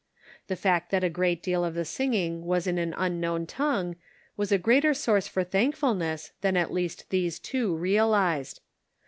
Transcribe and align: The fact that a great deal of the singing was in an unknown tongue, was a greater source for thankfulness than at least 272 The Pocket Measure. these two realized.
The 0.47 0.55
fact 0.55 0.89
that 0.89 1.03
a 1.03 1.11
great 1.11 1.43
deal 1.43 1.63
of 1.63 1.75
the 1.75 1.85
singing 1.85 2.43
was 2.43 2.65
in 2.65 2.79
an 2.79 2.95
unknown 2.97 3.45
tongue, 3.45 3.97
was 4.35 4.51
a 4.51 4.57
greater 4.57 4.95
source 4.95 5.27
for 5.27 5.43
thankfulness 5.43 6.31
than 6.41 6.57
at 6.57 6.73
least 6.73 7.07
272 7.11 7.11
The 7.11 7.11
Pocket 7.11 7.19
Measure. 7.19 7.21
these 7.21 7.39
two 7.39 7.75
realized. 7.79 8.61